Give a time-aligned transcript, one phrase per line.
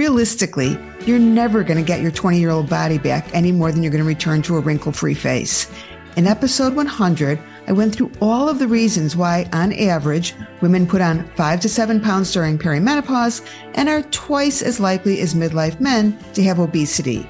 [0.00, 3.82] Realistically, you're never going to get your 20 year old body back any more than
[3.82, 5.70] you're going to return to a wrinkle free face.
[6.16, 11.02] In episode 100, I went through all of the reasons why, on average, women put
[11.02, 16.18] on five to seven pounds during perimenopause and are twice as likely as midlife men
[16.32, 17.28] to have obesity.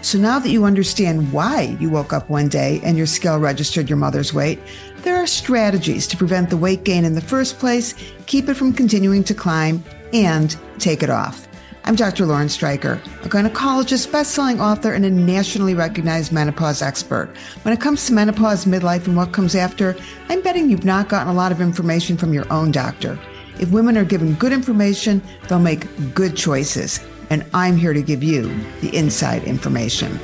[0.00, 3.90] So now that you understand why you woke up one day and your scale registered
[3.90, 4.60] your mother's weight,
[4.98, 7.96] there are strategies to prevent the weight gain in the first place,
[8.26, 9.82] keep it from continuing to climb,
[10.12, 11.48] and take it off.
[11.84, 12.26] I'm Dr.
[12.26, 17.34] Lauren Streicher, a gynecologist, best-selling author, and a nationally recognized menopause expert.
[17.62, 19.96] When it comes to menopause, midlife, and what comes after,
[20.28, 23.18] I'm betting you've not gotten a lot of information from your own doctor.
[23.58, 27.00] If women are given good information, they'll make good choices.
[27.30, 28.42] And I'm here to give you
[28.80, 30.20] the inside information.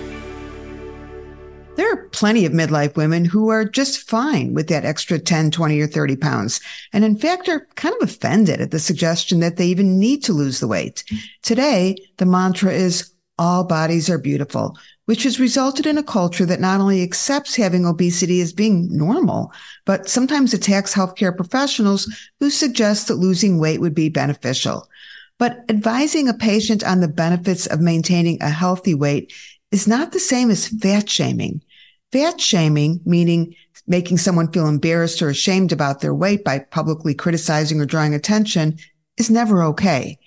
[1.78, 5.80] There are plenty of midlife women who are just fine with that extra 10, 20,
[5.80, 6.60] or 30 pounds.
[6.92, 10.32] And in fact, are kind of offended at the suggestion that they even need to
[10.32, 11.04] lose the weight.
[11.42, 16.58] Today, the mantra is all bodies are beautiful, which has resulted in a culture that
[16.58, 19.52] not only accepts having obesity as being normal,
[19.84, 24.88] but sometimes attacks healthcare professionals who suggest that losing weight would be beneficial.
[25.38, 29.32] But advising a patient on the benefits of maintaining a healthy weight
[29.70, 31.62] is not the same as fat shaming.
[32.12, 33.54] Fat shaming, meaning
[33.86, 38.78] making someone feel embarrassed or ashamed about their weight by publicly criticizing or drawing attention,
[39.16, 40.18] is never okay.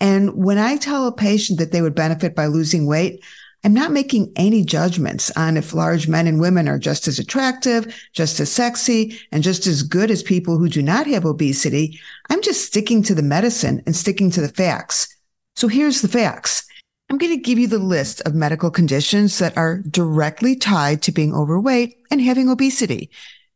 [0.00, 3.22] And when I tell a patient that they would benefit by losing weight,
[3.62, 7.94] I'm not making any judgments on if large men and women are just as attractive,
[8.14, 12.00] just as sexy, and just as good as people who do not have obesity.
[12.30, 15.14] I'm just sticking to the medicine and sticking to the facts.
[15.56, 16.66] So here's the facts.
[17.10, 21.12] I'm going to give you the list of medical conditions that are directly tied to
[21.12, 23.10] being overweight and having obesity.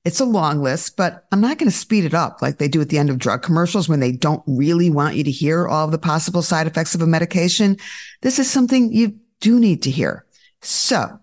[0.05, 2.81] It's a long list, but I'm not going to speed it up like they do
[2.81, 5.85] at the end of drug commercials when they don't really want you to hear all
[5.85, 7.77] of the possible side effects of a medication.
[8.23, 10.27] This is something you do need to hear.
[10.61, 11.21] So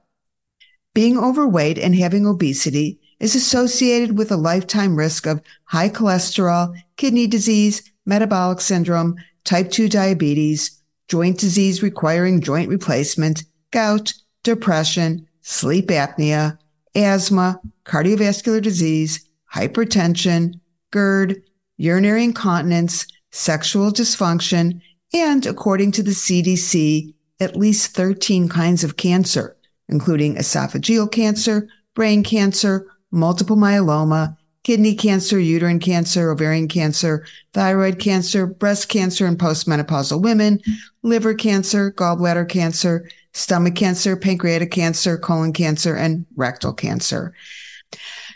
[0.94, 7.28] being overweight and having obesity is associated with a lifetime risk of high cholesterol, kidney
[7.28, 10.81] disease, metabolic syndrome, type 2 diabetes,
[11.12, 14.14] joint disease requiring joint replacement, gout,
[14.44, 16.58] depression, sleep apnea,
[16.96, 20.58] asthma, cardiovascular disease, hypertension,
[20.92, 21.44] GERD,
[21.76, 24.80] urinary incontinence, sexual dysfunction,
[25.14, 29.58] and according to the CDC, at least 13 kinds of cancer,
[29.90, 38.46] including esophageal cancer, brain cancer, multiple myeloma, kidney cancer, uterine cancer, ovarian cancer, thyroid cancer,
[38.46, 40.60] breast cancer in postmenopausal women,
[41.04, 47.34] liver cancer, gallbladder cancer, stomach cancer, pancreatic cancer, colon cancer, and rectal cancer.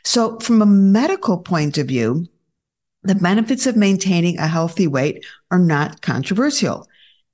[0.03, 2.27] So from a medical point of view,
[3.03, 6.87] the benefits of maintaining a healthy weight are not controversial.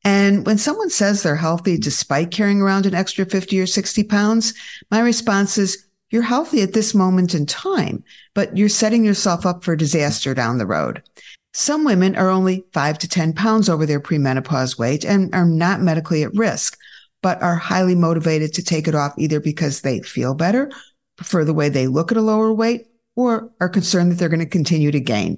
[0.03, 4.53] And when someone says they're healthy despite carrying around an extra 50 or 60 pounds,
[4.89, 8.03] my response is, you're healthy at this moment in time,
[8.35, 11.01] but you're setting yourself up for disaster down the road.
[11.53, 15.81] Some women are only five to 10 pounds over their premenopause weight and are not
[15.81, 16.77] medically at risk,
[17.21, 20.69] but are highly motivated to take it off either because they feel better,
[21.15, 24.39] prefer the way they look at a lower weight, or are concerned that they're going
[24.39, 25.37] to continue to gain.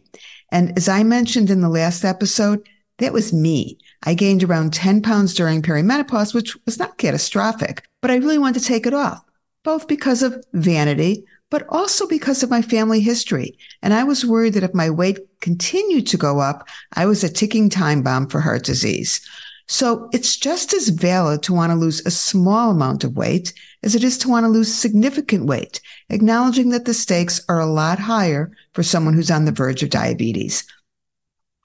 [0.52, 2.68] And as I mentioned in the last episode,
[3.00, 3.80] that was me.
[4.04, 8.60] I gained around 10 pounds during perimenopause, which was not catastrophic, but I really wanted
[8.60, 9.24] to take it off
[9.64, 13.58] both because of vanity, but also because of my family history.
[13.82, 17.30] And I was worried that if my weight continued to go up, I was a
[17.30, 19.22] ticking time bomb for heart disease.
[19.68, 23.96] So it's just as valid to want to lose a small amount of weight as
[23.96, 25.80] it is to want to lose significant weight,
[26.10, 29.90] acknowledging that the stakes are a lot higher for someone who's on the verge of
[29.90, 30.66] diabetes.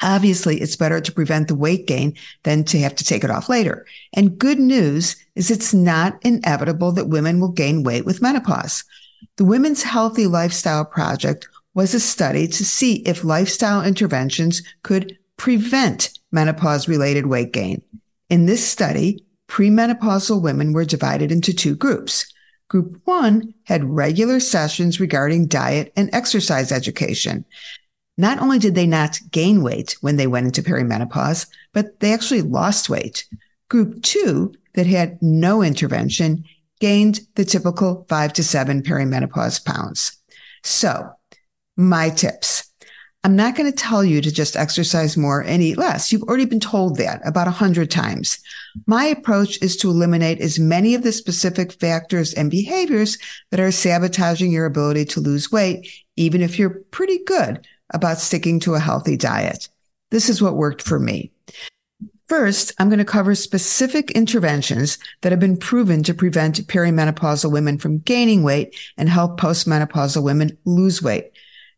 [0.02, 2.14] Obviously, it's better to prevent the weight gain
[2.44, 3.86] than to have to take it off later.
[4.12, 8.84] And good news is it's not inevitable that women will gain weight with menopause.
[9.36, 16.10] The Women's Healthy Lifestyle Project was a study to see if lifestyle interventions could prevent
[16.32, 17.82] menopause related weight gain.
[18.28, 22.32] In this study, premenopausal women were divided into two groups.
[22.68, 27.46] Group one had regular sessions regarding diet and exercise education.
[28.20, 32.42] Not only did they not gain weight when they went into perimenopause, but they actually
[32.42, 33.26] lost weight.
[33.70, 36.44] Group two that had no intervention
[36.80, 40.16] gained the typical five to seven perimenopause pounds.
[40.64, 41.10] So
[41.76, 42.64] my tips.
[43.24, 46.12] I'm not going to tell you to just exercise more and eat less.
[46.12, 48.38] You've already been told that about a hundred times.
[48.86, 53.18] My approach is to eliminate as many of the specific factors and behaviors
[53.50, 58.60] that are sabotaging your ability to lose weight, even if you're pretty good about sticking
[58.60, 59.68] to a healthy diet.
[60.10, 61.32] This is what worked for me.
[62.28, 67.78] First, I'm going to cover specific interventions that have been proven to prevent perimenopausal women
[67.78, 71.30] from gaining weight and help postmenopausal women lose weight.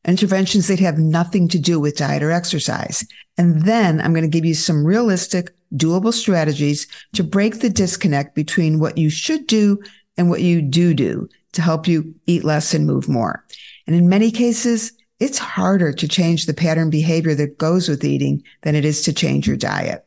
[0.04, 3.06] Interventions that have nothing to do with diet or exercise.
[3.38, 8.34] And then I'm going to give you some realistic, doable strategies to break the disconnect
[8.34, 9.80] between what you should do
[10.16, 13.44] and what you do do to help you eat less and move more.
[13.86, 18.42] And in many cases, it's harder to change the pattern behavior that goes with eating
[18.62, 20.04] than it is to change your diet.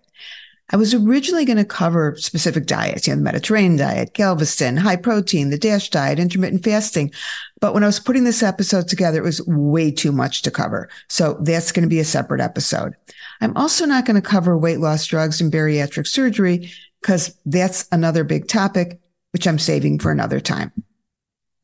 [0.70, 4.96] I was originally going to cover specific diets, you know, the Mediterranean diet, Galveston, high
[4.96, 7.12] protein, the DASH diet, intermittent fasting.
[7.60, 10.90] But when I was putting this episode together, it was way too much to cover.
[11.10, 12.94] So that's going to be a separate episode.
[13.40, 16.72] I'm also not going to cover weight loss drugs and bariatric surgery
[17.02, 19.00] because that's another big topic,
[19.32, 20.72] which I'm saving for another time.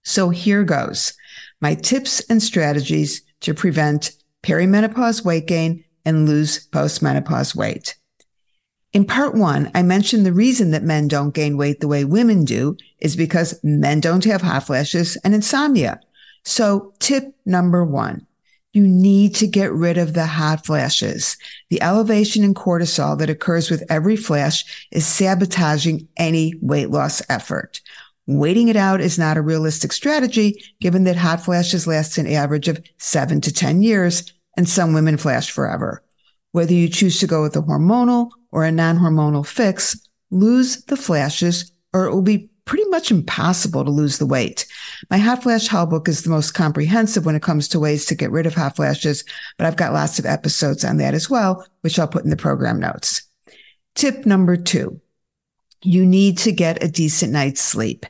[0.03, 1.13] So here goes
[1.61, 4.11] my tips and strategies to prevent
[4.43, 7.95] perimenopause weight gain and lose postmenopause weight.
[8.91, 12.43] In part one, I mentioned the reason that men don't gain weight the way women
[12.43, 15.99] do is because men don't have hot flashes and insomnia.
[16.43, 18.25] So tip number one,
[18.73, 21.37] you need to get rid of the hot flashes.
[21.69, 27.81] The elevation in cortisol that occurs with every flash is sabotaging any weight loss effort.
[28.31, 32.67] Waiting it out is not a realistic strategy, given that hot flashes last an average
[32.67, 36.03] of seven to 10 years, and some women flash forever.
[36.51, 39.99] Whether you choose to go with a hormonal or a non-hormonal fix,
[40.29, 44.67] lose the flashes or it will be pretty much impossible to lose the weight.
[45.09, 48.15] My hot flash hell book is the most comprehensive when it comes to ways to
[48.15, 49.23] get rid of hot flashes,
[49.57, 52.37] but I've got lots of episodes on that as well, which I'll put in the
[52.37, 53.23] program notes.
[53.95, 55.01] Tip number two.
[55.81, 58.05] You need to get a decent night's sleep.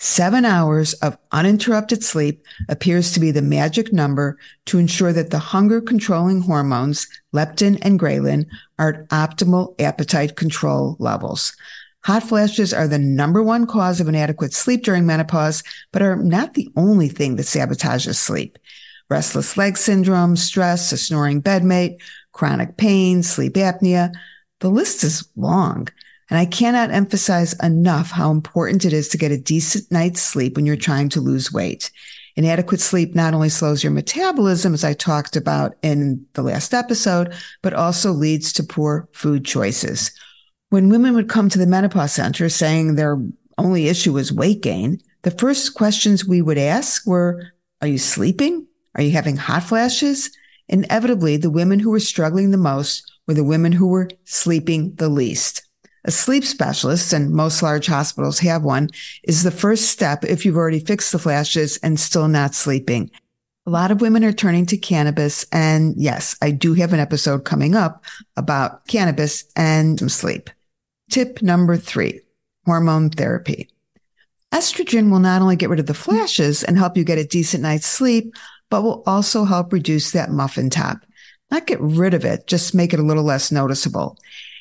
[0.00, 5.40] Seven hours of uninterrupted sleep appears to be the magic number to ensure that the
[5.40, 8.46] hunger controlling hormones, leptin and ghrelin,
[8.78, 11.56] are at optimal appetite control levels.
[12.04, 16.54] Hot flashes are the number one cause of inadequate sleep during menopause, but are not
[16.54, 18.56] the only thing that sabotages sleep.
[19.10, 21.98] Restless leg syndrome, stress, a snoring bedmate,
[22.32, 24.14] chronic pain, sleep apnea.
[24.60, 25.88] The list is long.
[26.30, 30.56] And I cannot emphasize enough how important it is to get a decent night's sleep
[30.56, 31.90] when you're trying to lose weight.
[32.36, 37.34] Inadequate sleep not only slows your metabolism, as I talked about in the last episode,
[37.62, 40.12] but also leads to poor food choices.
[40.70, 43.18] When women would come to the menopause center saying their
[43.56, 48.66] only issue was weight gain, the first questions we would ask were, are you sleeping?
[48.94, 50.30] Are you having hot flashes?
[50.68, 55.08] Inevitably, the women who were struggling the most were the women who were sleeping the
[55.08, 55.67] least.
[56.08, 58.88] A sleep specialist, and most large hospitals have one,
[59.24, 63.10] is the first step if you've already fixed the flashes and still not sleeping.
[63.66, 65.44] A lot of women are turning to cannabis.
[65.52, 68.06] And yes, I do have an episode coming up
[68.38, 70.48] about cannabis and sleep.
[71.10, 72.22] Tip number three,
[72.64, 73.68] hormone therapy.
[74.50, 77.62] Estrogen will not only get rid of the flashes and help you get a decent
[77.62, 78.34] night's sleep,
[78.70, 81.00] but will also help reduce that muffin top.
[81.50, 84.16] Not get rid of it, just make it a little less noticeable.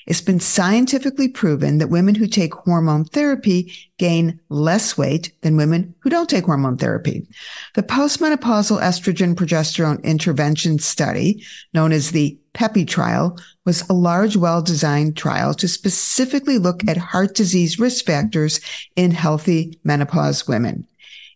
[0.07, 5.93] It's been scientifically proven that women who take hormone therapy gain less weight than women
[5.99, 7.27] who don't take hormone therapy.
[7.75, 11.43] The postmenopausal estrogen progesterone intervention study,
[11.73, 17.35] known as the PEPI trial, was a large, well-designed trial to specifically look at heart
[17.35, 18.61] disease risk factors
[18.95, 20.87] in healthy menopause women.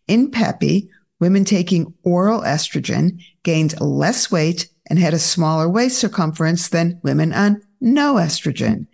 [0.07, 0.87] In PEPI,
[1.19, 7.33] women taking oral estrogen gained less weight and had a smaller waist circumference than women
[7.33, 8.87] on no estrogen.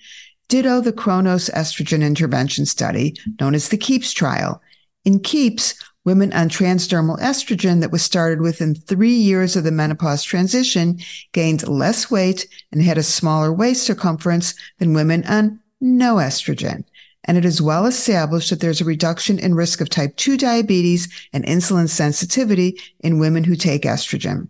[0.48, 4.62] Ditto the Kronos estrogen intervention study, known as the KEEPS trial.
[5.03, 5.75] In KEEPS,
[6.06, 10.98] women on transdermal estrogen that was started within three years of the menopause transition
[11.34, 16.86] gained less weight and had a smaller waist circumference than women on no estrogen.
[17.25, 21.10] And it is well established that there's a reduction in risk of type 2 diabetes
[21.34, 24.48] and insulin sensitivity in women who take estrogen.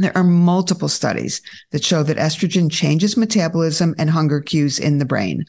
[0.00, 1.42] There are multiple studies
[1.72, 5.44] that show that estrogen changes metabolism and hunger cues in the brain.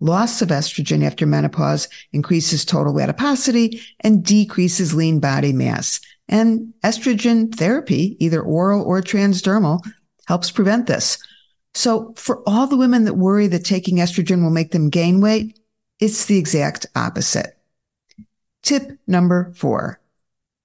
[0.00, 6.00] Loss of estrogen after menopause increases total adiposity and decreases lean body mass.
[6.28, 9.80] And estrogen therapy, either oral or transdermal,
[10.26, 11.18] helps prevent this.
[11.74, 15.60] So for all the women that worry that taking estrogen will make them gain weight,
[16.00, 17.56] it's the exact opposite.
[18.62, 20.00] Tip number four.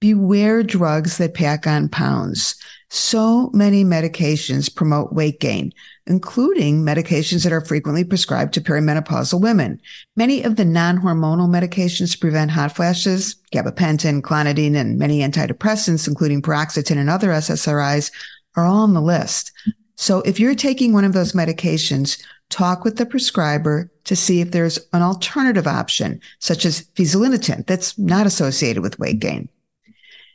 [0.00, 2.56] Beware drugs that pack on pounds.
[2.90, 5.72] So many medications promote weight gain,
[6.06, 9.80] including medications that are frequently prescribed to perimenopausal women.
[10.16, 16.40] Many of the non-hormonal medications to prevent hot flashes, gabapentin, clonidine, and many antidepressants, including
[16.40, 18.10] paroxetine and other SSRIs,
[18.56, 19.52] are all on the list.
[19.96, 24.52] So if you're taking one of those medications, talk with the prescriber to see if
[24.52, 29.50] there's an alternative option, such as fezolinetant, that's not associated with weight gain.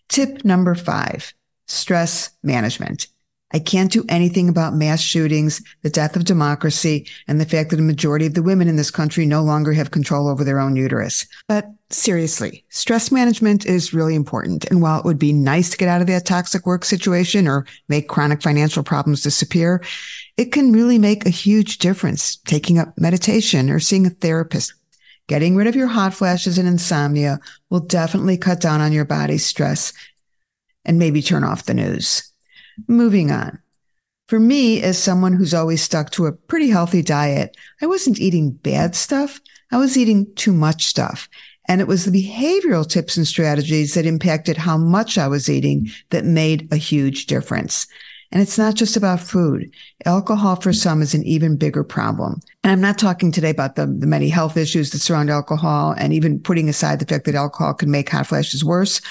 [0.10, 1.34] Tip number five,
[1.68, 3.08] stress management.
[3.54, 7.80] I can't do anything about mass shootings, the death of democracy, and the fact that
[7.80, 10.76] a majority of the women in this country no longer have control over their own
[10.76, 11.28] uterus.
[11.48, 14.66] But seriously, stress management is really important.
[14.72, 17.68] And while it would be nice to get out of that toxic work situation or
[17.90, 19.84] make chronic financial problems disappear,
[20.36, 24.74] it can really make a huge difference taking up meditation or seeing a therapist.
[25.28, 27.40] Getting rid of your hot flashes and insomnia
[27.70, 29.94] will definitely cut down on your body's stress
[30.86, 32.32] and maybe turn off the news.
[32.88, 33.60] Moving on.
[34.28, 38.52] For me, as someone who's always stuck to a pretty healthy diet, I wasn't eating
[38.52, 39.40] bad stuff.
[39.72, 41.28] I was eating too much stuff.
[41.68, 45.90] And it was the behavioral tips and strategies that impacted how much I was eating
[46.10, 47.88] that made a huge difference.
[48.34, 49.72] And it's not just about food.
[50.06, 52.42] Alcohol for some is an even bigger problem.
[52.64, 56.12] And I'm not talking today about the, the many health issues that surround alcohol and
[56.14, 59.02] even putting aside the fact that alcohol can make hot flashes worse.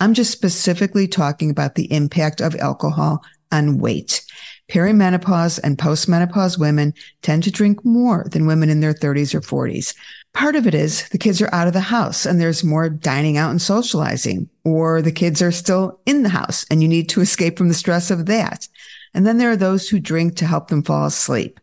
[0.00, 3.22] I'm just specifically talking about the impact of alcohol
[3.52, 4.20] on weight.
[4.68, 9.94] Perimenopause and postmenopause women tend to drink more than women in their 30s or 40s.
[10.32, 13.36] Part of it is the kids are out of the house and there's more dining
[13.36, 17.20] out and socializing, or the kids are still in the house and you need to
[17.20, 18.66] escape from the stress of that.
[19.14, 21.60] And then there are those who drink to help them fall asleep.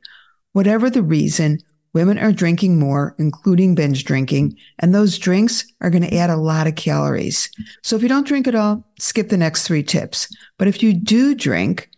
[0.53, 1.59] Whatever the reason,
[1.93, 6.37] Women are drinking more, including binge drinking, and those drinks are going to add a
[6.37, 7.49] lot of calories.
[7.81, 10.33] So if you don't drink at all, skip the next three tips.
[10.59, 11.89] But if you do drink,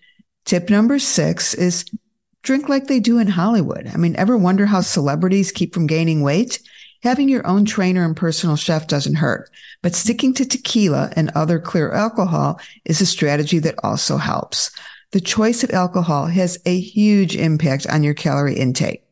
[0.45, 1.83] tip number six is
[2.41, 3.91] drink like they do in Hollywood.
[3.93, 6.61] I mean, ever wonder how celebrities keep from gaining weight?
[7.03, 9.49] Having your own trainer and personal chef doesn't hurt,
[9.81, 14.71] but sticking to tequila and other clear alcohol is a strategy that also helps.
[15.11, 19.03] The choice of alcohol has a huge impact on your calorie intake.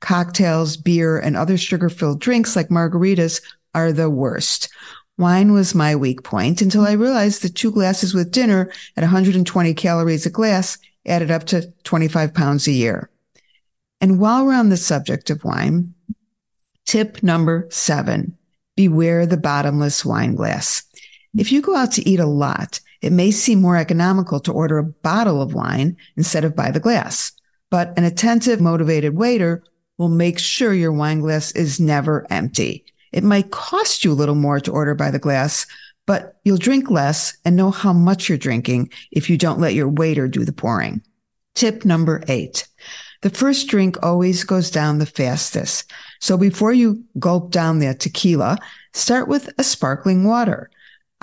[0.00, 3.40] Cocktails, beer, and other sugar filled drinks like margaritas
[3.74, 4.68] are the worst.
[5.16, 9.74] Wine was my weak point until I realized that two glasses with dinner at 120
[9.74, 13.08] calories a glass added up to 25 pounds a year.
[14.00, 15.94] And while we're on the subject of wine,
[16.84, 18.36] tip number seven,
[18.74, 20.82] beware the bottomless wine glass.
[21.36, 24.78] If you go out to eat a lot, it may seem more economical to order
[24.78, 27.32] a bottle of wine instead of by the glass.
[27.70, 29.62] But an attentive, motivated waiter
[29.98, 32.86] will make sure your wine glass is never empty.
[33.12, 35.66] It might cost you a little more to order by the glass,
[36.06, 39.88] but you'll drink less and know how much you're drinking if you don't let your
[39.90, 41.02] waiter do the pouring.
[41.54, 42.66] Tip number eight.
[43.20, 45.92] The first drink always goes down the fastest.
[46.20, 48.56] So before you gulp down that tequila,
[48.94, 50.70] start with a sparkling water.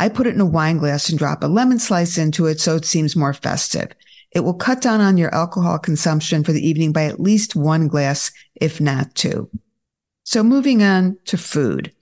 [0.02, 2.76] I put it in a wine glass and drop a lemon slice into it so
[2.76, 3.92] it seems more festive.
[4.32, 7.88] It will cut down on your alcohol consumption for the evening by at least one
[7.88, 9.48] glass, if not two.
[10.24, 11.94] So moving on to food.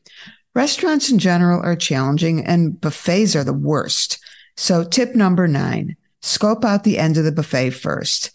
[0.56, 4.18] Restaurants in general are challenging and buffets are the worst.
[4.56, 8.32] So tip number nine, scope out the end of the buffet first.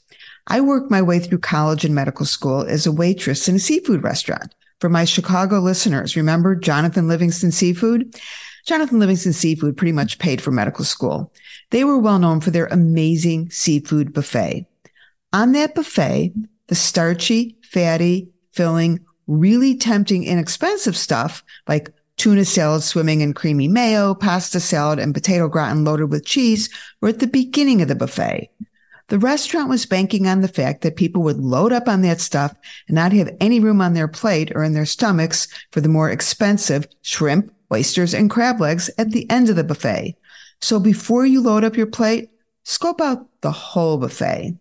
[0.47, 4.02] I worked my way through college and medical school as a waitress in a seafood
[4.02, 4.54] restaurant.
[4.78, 8.14] For my Chicago listeners, remember Jonathan Livingston Seafood?
[8.64, 11.33] Jonathan Livingston Seafood pretty much paid for medical school.
[11.71, 14.66] They were well known for their amazing seafood buffet.
[15.33, 16.33] On that buffet,
[16.68, 24.14] the starchy, fatty, filling, really tempting, inexpensive stuff like tuna salad swimming in creamy mayo,
[24.14, 28.50] pasta salad, and potato gratin loaded with cheese were at the beginning of the buffet.
[29.09, 32.54] The restaurant was banking on the fact that people would load up on that stuff
[32.88, 36.11] and not have any room on their plate or in their stomachs for the more
[36.11, 40.16] expensive shrimp, oysters, and crab legs at the end of the buffet.
[40.61, 42.30] So before you load up your plate,
[42.64, 44.56] scope out the whole buffet.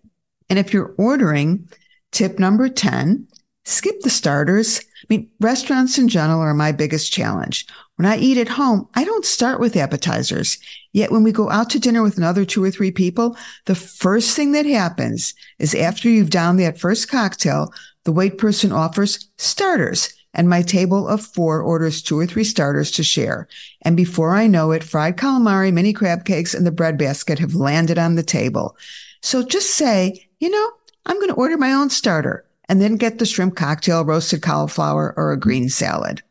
[0.50, 1.70] And if you're ordering,
[2.12, 3.28] tip number 10,
[3.66, 4.80] skip the starters.
[4.80, 7.68] I mean, restaurants in general are my biggest challenge.
[7.96, 10.58] When I eat at home, I don't start with appetizers.
[10.92, 14.36] Yet when we go out to dinner with another two or three people, the first
[14.36, 17.72] thing that happens is after you've downed that first cocktail,
[18.04, 22.92] the wait person offers starters and my table of four orders two or three starters
[22.92, 23.48] to share.
[23.84, 27.56] And before I know it, fried calamari, mini crab cakes, and the bread basket have
[27.56, 28.76] landed on the table.
[29.22, 30.72] So just say, you know,
[31.06, 35.14] I'm going to order my own starter and then get the shrimp cocktail, roasted cauliflower,
[35.18, 36.22] or a green salad.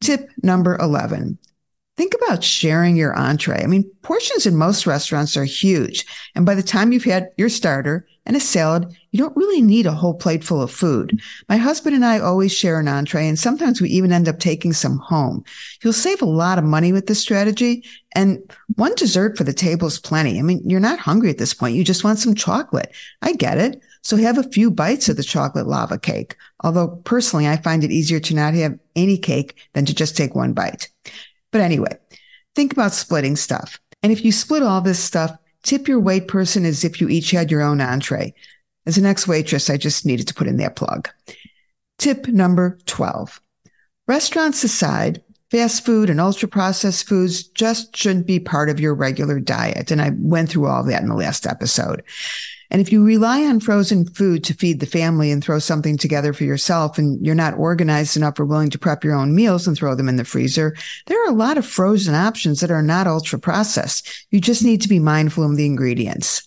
[0.00, 1.38] Tip number 11.
[1.96, 3.62] Think about sharing your entree.
[3.62, 6.06] I mean, portions in most restaurants are huge.
[6.34, 9.86] And by the time you've had your starter and a salad, you don't really need
[9.86, 11.20] a whole plate full of food.
[11.48, 14.72] My husband and I always share an entree, and sometimes we even end up taking
[14.72, 15.42] some home.
[15.82, 17.84] You'll save a lot of money with this strategy.
[18.14, 18.40] And
[18.76, 20.38] one dessert for the table is plenty.
[20.38, 21.74] I mean, you're not hungry at this point.
[21.74, 22.94] You just want some chocolate.
[23.20, 23.82] I get it.
[24.02, 26.36] So have a few bites of the chocolate lava cake.
[26.62, 30.36] Although personally, I find it easier to not have any cake than to just take
[30.36, 30.88] one bite.
[31.50, 31.98] But anyway,
[32.54, 33.80] think about splitting stuff.
[34.04, 37.30] And if you split all this stuff, tip your wait person as if you each
[37.30, 38.34] had your own entree.
[38.86, 41.08] As an ex waitress, I just needed to put in that plug.
[41.98, 43.40] Tip number 12.
[44.08, 49.38] Restaurants aside, fast food and ultra processed foods just shouldn't be part of your regular
[49.38, 49.90] diet.
[49.90, 52.02] And I went through all that in the last episode.
[52.70, 56.32] And if you rely on frozen food to feed the family and throw something together
[56.32, 59.76] for yourself and you're not organized enough or willing to prep your own meals and
[59.76, 63.08] throw them in the freezer, there are a lot of frozen options that are not
[63.08, 64.26] ultra processed.
[64.30, 66.46] You just need to be mindful of the ingredients.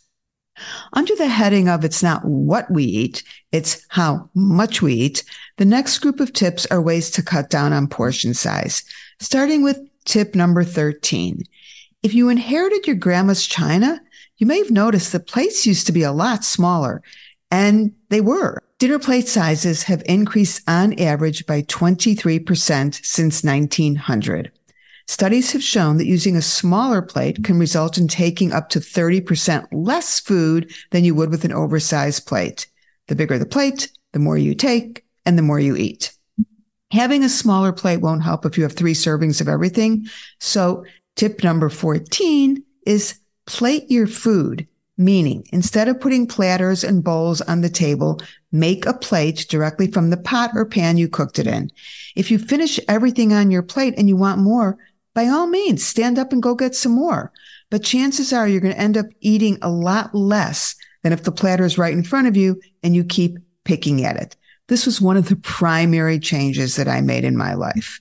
[0.93, 5.23] Under the heading of it's not what we eat, it's how much we eat,
[5.57, 8.83] the next group of tips are ways to cut down on portion size,
[9.19, 11.43] starting with tip number 13.
[12.03, 13.99] If you inherited your grandma's china,
[14.37, 17.01] you may have noticed that plates used to be a lot smaller,
[17.51, 18.61] and they were.
[18.79, 24.51] Dinner plate sizes have increased on average by 23% since 1900.
[25.07, 29.67] Studies have shown that using a smaller plate can result in taking up to 30%
[29.71, 32.67] less food than you would with an oversized plate.
[33.07, 36.13] The bigger the plate, the more you take and the more you eat.
[36.91, 40.07] Having a smaller plate won't help if you have three servings of everything.
[40.39, 40.85] So
[41.15, 47.61] tip number 14 is plate your food, meaning instead of putting platters and bowls on
[47.61, 48.19] the table,
[48.51, 51.71] make a plate directly from the pot or pan you cooked it in.
[52.15, 54.77] If you finish everything on your plate and you want more,
[55.13, 57.31] by all means, stand up and go get some more.
[57.69, 61.31] But chances are you're going to end up eating a lot less than if the
[61.31, 64.35] platter is right in front of you and you keep picking at it.
[64.67, 67.99] This was one of the primary changes that I made in my life.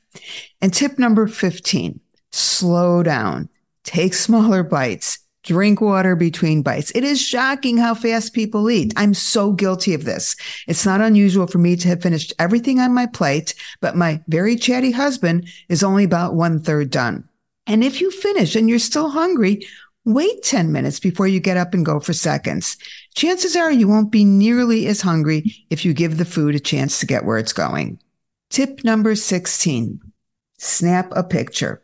[0.61, 3.49] And tip number 15, slow down,
[3.85, 6.93] take smaller bites, Drink water between bites.
[6.95, 8.93] It is shocking how fast people eat.
[8.97, 10.37] I'm so guilty of this.
[10.69, 14.55] It's not unusual for me to have finished everything on my plate, but my very
[14.55, 17.29] chatty husband is only about one third done.
[17.67, 19.67] And if you finish and you're still hungry,
[20.05, 22.77] wait 10 minutes before you get up and go for seconds.
[23.15, 27.01] Chances are you won't be nearly as hungry if you give the food a chance
[27.01, 28.01] to get where it's going.
[28.51, 30.01] Tip number 16.
[30.59, 31.82] Snap a picture.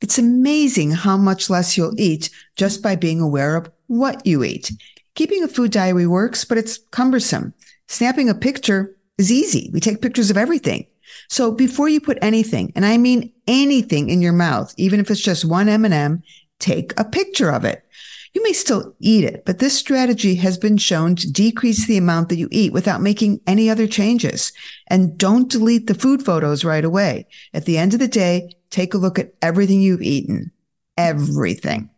[0.00, 4.72] It's amazing how much less you'll eat just by being aware of what you eat.
[5.14, 7.52] Keeping a food diary works, but it's cumbersome.
[7.88, 9.70] Snapping a picture is easy.
[9.72, 10.86] We take pictures of everything.
[11.28, 15.20] So before you put anything, and I mean anything in your mouth, even if it's
[15.20, 16.22] just one M&M,
[16.58, 17.84] take a picture of it.
[18.32, 22.28] You may still eat it, but this strategy has been shown to decrease the amount
[22.28, 24.52] that you eat without making any other changes.
[24.86, 27.26] And don't delete the food photos right away.
[27.52, 30.52] At the end of the day, take a look at everything you've eaten.
[30.96, 31.90] Everything.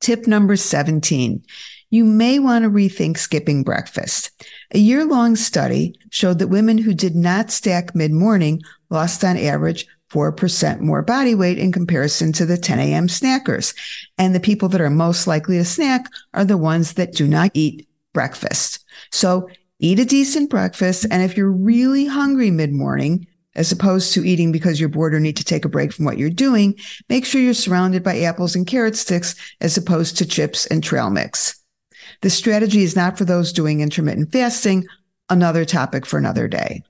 [0.00, 1.42] Tip number 17.
[1.90, 4.30] You may want to rethink skipping breakfast.
[4.72, 9.36] A year long study showed that women who did not stack mid morning lost on
[9.36, 13.08] average 4% more body weight in comparison to the 10 a.m.
[13.08, 13.74] snackers.
[14.18, 17.50] And the people that are most likely to snack are the ones that do not
[17.54, 18.84] eat breakfast.
[19.10, 21.06] So eat a decent breakfast.
[21.10, 25.20] And if you're really hungry mid morning, as opposed to eating because you're bored or
[25.20, 28.54] need to take a break from what you're doing, make sure you're surrounded by apples
[28.54, 31.58] and carrot sticks as opposed to chips and trail mix.
[32.20, 34.86] This strategy is not for those doing intermittent fasting,
[35.30, 36.82] another topic for another day.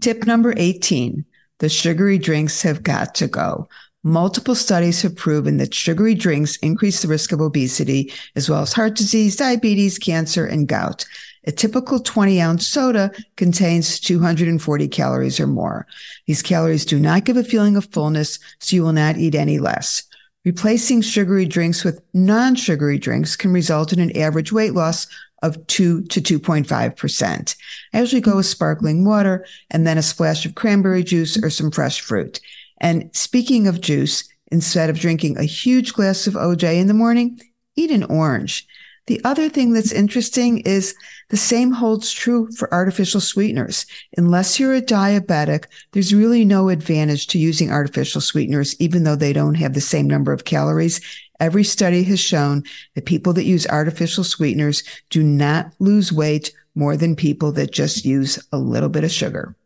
[0.00, 1.24] Tip number 18.
[1.60, 3.68] The sugary drinks have got to go.
[4.02, 8.72] Multiple studies have proven that sugary drinks increase the risk of obesity, as well as
[8.72, 11.04] heart disease, diabetes, cancer, and gout.
[11.44, 15.86] A typical 20 ounce soda contains 240 calories or more.
[16.26, 19.58] These calories do not give a feeling of fullness, so you will not eat any
[19.58, 20.02] less.
[20.46, 25.06] Replacing sugary drinks with non-sugary drinks can result in an average weight loss
[25.42, 27.56] of 2 to 2.5%.
[27.92, 31.70] I usually go with sparkling water and then a splash of cranberry juice or some
[31.70, 32.40] fresh fruit.
[32.80, 37.40] And speaking of juice, instead of drinking a huge glass of OJ in the morning,
[37.76, 38.66] eat an orange.
[39.06, 40.94] The other thing that's interesting is
[41.30, 43.86] the same holds true for artificial sweeteners.
[44.16, 49.32] Unless you're a diabetic, there's really no advantage to using artificial sweeteners, even though they
[49.32, 51.00] don't have the same number of calories
[51.40, 56.98] Every study has shown that people that use artificial sweeteners do not lose weight more
[56.98, 59.56] than people that just use a little bit of sugar.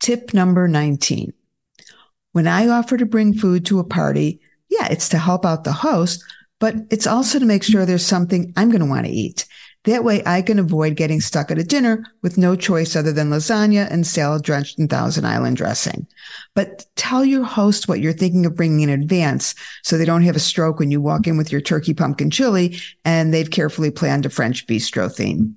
[0.00, 1.32] Tip number 19.
[2.30, 5.72] When I offer to bring food to a party, yeah, it's to help out the
[5.72, 6.22] host,
[6.62, 9.46] but it's also to make sure there's something I'm going to want to eat.
[9.82, 13.30] That way I can avoid getting stuck at a dinner with no choice other than
[13.30, 16.06] lasagna and salad drenched in Thousand Island dressing.
[16.54, 20.36] But tell your host what you're thinking of bringing in advance so they don't have
[20.36, 24.24] a stroke when you walk in with your turkey pumpkin chili and they've carefully planned
[24.24, 25.56] a French bistro theme.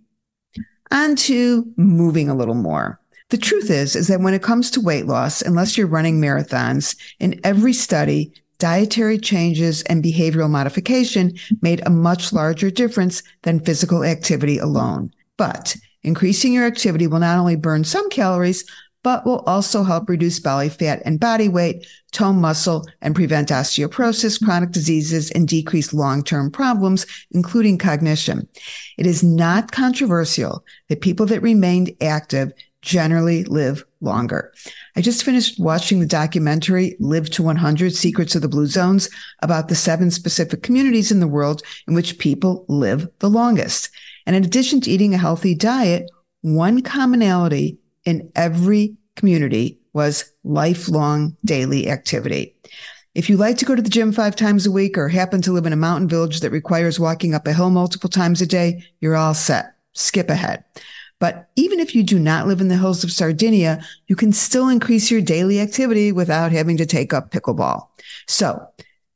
[0.89, 2.99] On to moving a little more.
[3.29, 6.95] The truth is, is that when it comes to weight loss, unless you're running marathons,
[7.19, 14.03] in every study, dietary changes and behavioral modification made a much larger difference than physical
[14.03, 15.11] activity alone.
[15.37, 18.65] But increasing your activity will not only burn some calories,
[19.05, 24.43] but will also help reduce belly fat and body weight, tone muscle, and prevent osteoporosis,
[24.43, 28.47] chronic diseases, and decrease long-term problems, including cognition.
[28.97, 34.51] It is not controversial that people that remained active generally live longer.
[34.97, 39.09] I just finished watching the documentary Live to 100 Secrets of the Blue Zones
[39.41, 43.89] about the seven specific communities in the world in which people live the longest.
[44.25, 46.09] And in addition to eating a healthy diet,
[46.41, 52.55] one commonality in every community was lifelong daily activity.
[53.15, 55.51] If you like to go to the gym five times a week or happen to
[55.51, 58.83] live in a mountain village that requires walking up a hill multiple times a day,
[59.01, 59.75] you're all set.
[59.93, 60.63] Skip ahead.
[61.19, 64.67] But even if you do not live in the hills of Sardinia, you can still
[64.67, 67.87] increase your daily activity without having to take up pickleball.
[68.27, 68.67] So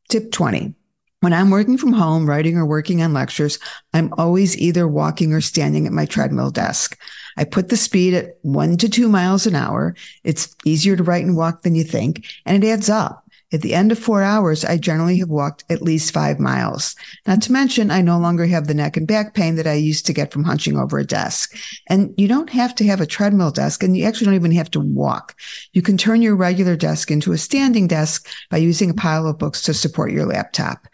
[0.07, 0.73] tip 20.
[1.21, 3.59] When I'm working from home, writing or working on lectures,
[3.93, 6.97] I'm always either walking or standing at my treadmill desk.
[7.35, 9.95] I put the speed at one to two miles an hour.
[10.23, 13.28] It's easier to write and walk than you think, and it adds up.
[13.51, 16.95] At the end of four hours, I generally have walked at least five miles.
[17.25, 20.05] Not to mention, I no longer have the neck and back pain that I used
[20.05, 21.55] to get from hunching over a desk.
[21.87, 24.69] And you don't have to have a treadmill desk and you actually don't even have
[24.71, 25.35] to walk.
[25.73, 29.39] You can turn your regular desk into a standing desk by using a pile of
[29.39, 30.87] books to support your laptop.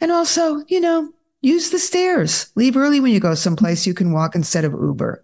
[0.00, 1.12] And also, you know,
[1.42, 2.50] use the stairs.
[2.56, 5.22] Leave early when you go someplace you can walk instead of Uber.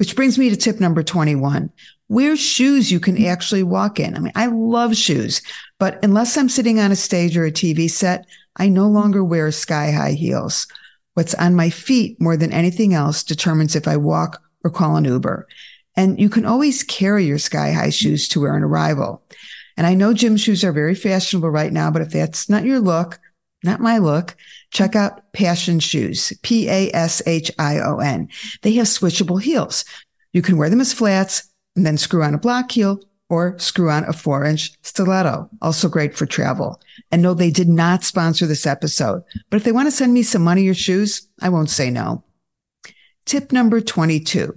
[0.00, 1.70] Which brings me to tip number 21.
[2.08, 4.16] Wear shoes you can actually walk in.
[4.16, 5.42] I mean, I love shoes,
[5.78, 9.52] but unless I'm sitting on a stage or a TV set, I no longer wear
[9.52, 10.66] sky high heels.
[11.12, 15.04] What's on my feet more than anything else determines if I walk or call an
[15.04, 15.46] Uber.
[15.94, 19.22] And you can always carry your sky high shoes to wear on arrival.
[19.76, 22.80] And I know gym shoes are very fashionable right now, but if that's not your
[22.80, 23.20] look,
[23.62, 24.36] not my look.
[24.70, 28.28] Check out Pashion Shoes, P A S H I O N.
[28.62, 29.84] They have switchable heels.
[30.32, 33.90] You can wear them as flats and then screw on a block heel or screw
[33.90, 35.48] on a four inch stiletto.
[35.62, 36.80] Also great for travel.
[37.10, 40.22] And no, they did not sponsor this episode, but if they want to send me
[40.22, 42.24] some money or shoes, I won't say no.
[43.24, 44.56] Tip number 22.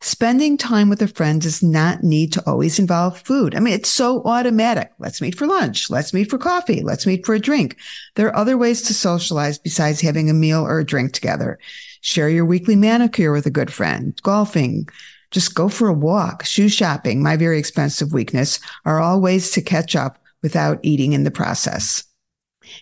[0.00, 3.54] Spending time with a friend does not need to always involve food.
[3.54, 4.92] I mean, it's so automatic.
[4.98, 5.90] Let's meet for lunch.
[5.90, 6.82] Let's meet for coffee.
[6.82, 7.76] Let's meet for a drink.
[8.14, 11.58] There are other ways to socialize besides having a meal or a drink together.
[12.02, 14.86] Share your weekly manicure with a good friend, golfing,
[15.30, 19.62] just go for a walk, shoe shopping, my very expensive weakness are all ways to
[19.62, 22.04] catch up without eating in the process.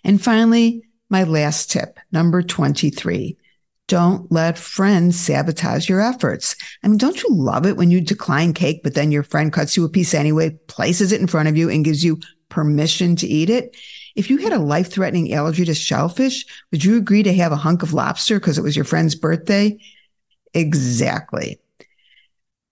[0.03, 3.39] And finally, my last tip, number 23.
[3.87, 6.57] Don't let friends sabotage your efforts.
[6.83, 9.77] I mean, don't you love it when you decline cake, but then your friend cuts
[9.77, 12.19] you a piece anyway, places it in front of you and gives you
[12.49, 13.77] permission to eat it?
[14.17, 17.57] If you had a life threatening allergy to shellfish, would you agree to have a
[17.57, 19.79] hunk of lobster because it was your friend's birthday?
[20.55, 21.59] Exactly.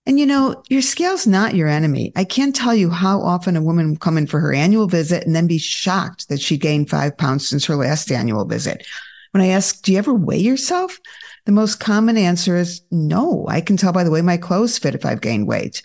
[0.05, 2.11] And you know, your scale's not your enemy.
[2.15, 5.25] I can't tell you how often a woman will come in for her annual visit
[5.25, 8.85] and then be shocked that she gained five pounds since her last annual visit.
[9.33, 10.99] When I ask, do you ever weigh yourself?
[11.45, 13.45] The most common answer is no.
[13.49, 15.81] I can tell by the way my clothes fit if I've gained weight.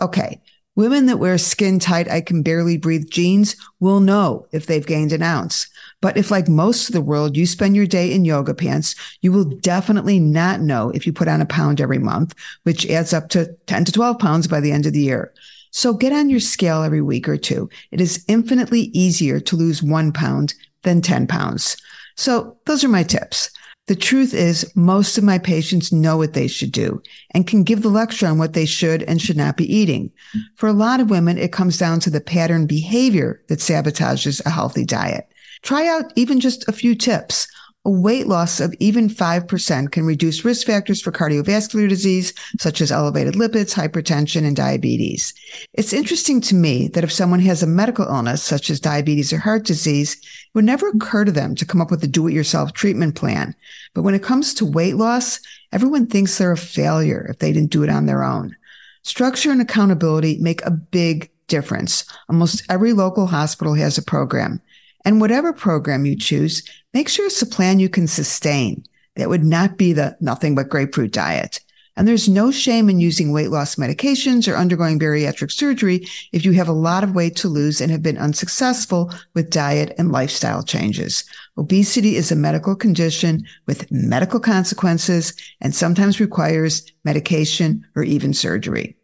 [0.00, 0.40] Okay.
[0.76, 5.12] Women that wear skin tight, I can barely breathe jeans will know if they've gained
[5.12, 5.66] an ounce.
[6.00, 9.32] But if like most of the world, you spend your day in yoga pants, you
[9.32, 13.28] will definitely not know if you put on a pound every month, which adds up
[13.30, 15.34] to 10 to 12 pounds by the end of the year.
[15.72, 17.68] So get on your scale every week or two.
[17.90, 21.76] It is infinitely easier to lose one pound than 10 pounds.
[22.16, 23.50] So those are my tips.
[23.88, 27.82] The truth is most of my patients know what they should do and can give
[27.82, 30.12] the lecture on what they should and should not be eating.
[30.56, 34.50] For a lot of women, it comes down to the pattern behavior that sabotages a
[34.50, 35.26] healthy diet.
[35.62, 37.48] Try out even just a few tips.
[37.84, 42.92] A weight loss of even 5% can reduce risk factors for cardiovascular disease, such as
[42.92, 45.34] elevated lipids, hypertension, and diabetes.
[45.72, 49.38] It's interesting to me that if someone has a medical illness, such as diabetes or
[49.38, 53.16] heart disease, it would never occur to them to come up with a do-it-yourself treatment
[53.16, 53.52] plan.
[53.94, 55.40] But when it comes to weight loss,
[55.72, 58.54] everyone thinks they're a failure if they didn't do it on their own.
[59.02, 62.04] Structure and accountability make a big difference.
[62.28, 64.62] Almost every local hospital has a program.
[65.04, 66.62] And whatever program you choose,
[66.94, 68.84] make sure it's a plan you can sustain.
[69.16, 71.60] That would not be the nothing but grapefruit diet.
[71.96, 76.52] And there's no shame in using weight loss medications or undergoing bariatric surgery if you
[76.52, 80.62] have a lot of weight to lose and have been unsuccessful with diet and lifestyle
[80.62, 81.24] changes.
[81.58, 88.96] Obesity is a medical condition with medical consequences and sometimes requires medication or even surgery.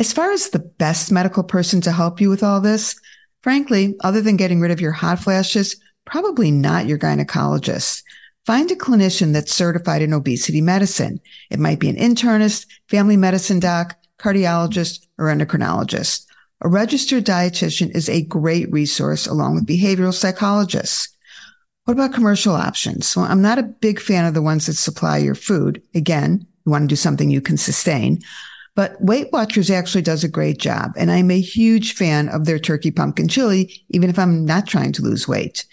[0.00, 2.98] As far as the best medical person to help you with all this,
[3.42, 8.02] frankly, other than getting rid of your hot flashes, probably not your gynecologist.
[8.46, 11.20] Find a clinician that's certified in obesity medicine.
[11.50, 16.26] It might be an internist, family medicine doc, cardiologist, or endocrinologist.
[16.60, 21.08] A registered dietitian is a great resource along with behavioral psychologists.
[21.84, 23.14] What about commercial options?
[23.14, 25.82] Well, I'm not a big fan of the ones that supply your food.
[25.94, 28.20] Again, you want to do something you can sustain.
[28.74, 30.92] But Weight Watchers actually does a great job.
[30.96, 34.92] And I'm a huge fan of their turkey pumpkin chili, even if I'm not trying
[34.92, 35.66] to lose weight.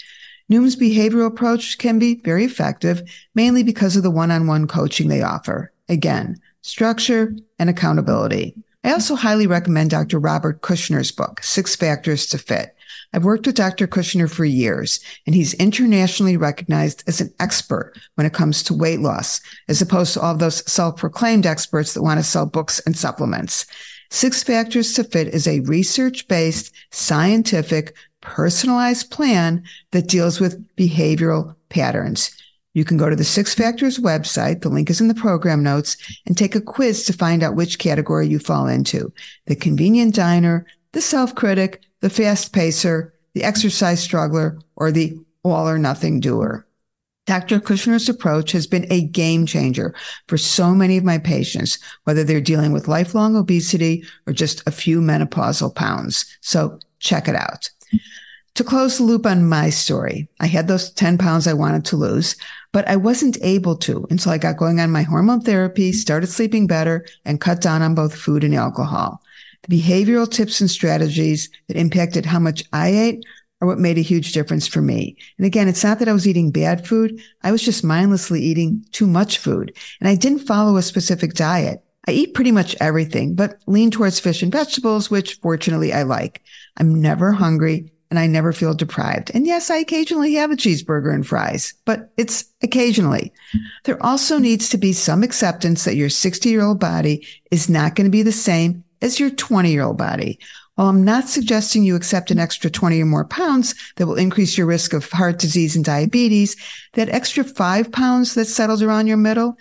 [0.52, 5.72] Noom's behavioral approach can be very effective, mainly because of the one-on-one coaching they offer.
[5.88, 8.54] Again, structure and accountability.
[8.84, 10.20] I also highly recommend Dr.
[10.20, 12.76] Robert Kushner's book, Six Factors to Fit.
[13.14, 13.88] I've worked with Dr.
[13.88, 19.00] Kushner for years, and he's internationally recognized as an expert when it comes to weight
[19.00, 23.66] loss, as opposed to all those self-proclaimed experts that want to sell books and supplements.
[24.10, 32.36] Six Factors to Fit is a research-based, scientific, personalized plan that deals with behavioral patterns.
[32.74, 34.62] You can go to the Six Factors website.
[34.62, 37.80] The link is in the program notes and take a quiz to find out which
[37.80, 39.12] category you fall into.
[39.48, 45.68] The convenient diner, the self critic, the fast pacer, the exercise struggler, or the all
[45.68, 46.66] or nothing doer.
[47.28, 47.60] Dr.
[47.60, 49.94] Kushner's approach has been a game changer
[50.28, 54.72] for so many of my patients, whether they're dealing with lifelong obesity or just a
[54.72, 56.26] few menopausal pounds.
[56.42, 57.70] So check it out.
[58.56, 61.96] To close the loop on my story, I had those 10 pounds I wanted to
[61.96, 62.36] lose,
[62.74, 66.68] but I wasn't able to until I got going on my hormone therapy, started sleeping
[66.68, 69.22] better, and cut down on both food and alcohol.
[69.64, 73.26] The behavioral tips and strategies that impacted how much I ate
[73.62, 75.16] are what made a huge difference for me.
[75.38, 77.22] And again, it's not that I was eating bad food.
[77.44, 81.84] I was just mindlessly eating too much food and I didn't follow a specific diet.
[82.08, 86.42] I eat pretty much everything, but lean towards fish and vegetables, which fortunately I like.
[86.78, 89.32] I'm never hungry and I never feel deprived.
[89.34, 93.32] And yes, I occasionally have a cheeseburger and fries, but it's occasionally.
[93.86, 97.96] There also needs to be some acceptance that your 60 year old body is not
[97.96, 100.40] going to be the same as your 20 year old body.
[100.76, 104.58] While I'm not suggesting you accept an extra 20 or more pounds that will increase
[104.58, 106.56] your risk of heart disease and diabetes,
[106.94, 109.58] that extra five pounds that settles around your middle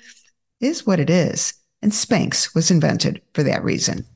[0.61, 1.55] is what it is.
[1.83, 4.07] And Spanx was invented for that reason.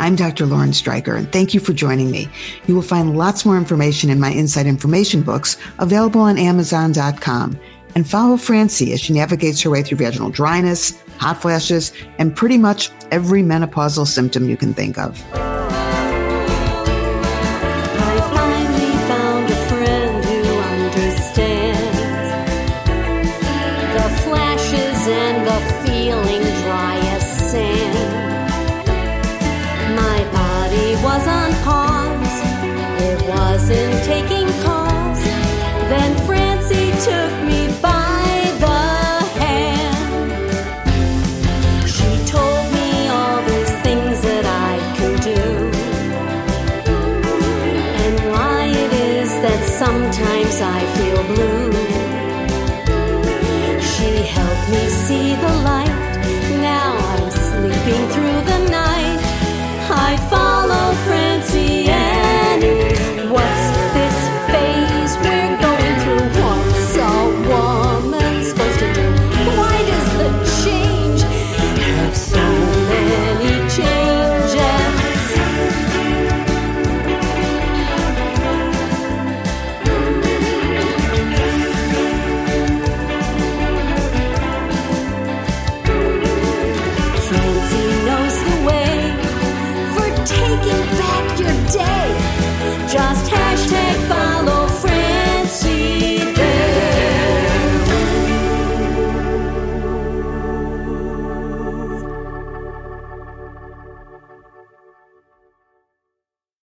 [0.00, 0.46] I'm Dr.
[0.46, 2.28] Lauren Streicher, and thank you for joining me.
[2.68, 7.58] You will find lots more information in my Inside Information books available on Amazon.com.
[7.96, 12.58] And follow Francie as she navigates her way through vaginal dryness, hot flashes, and pretty
[12.58, 15.20] much every menopausal symptom you can think of.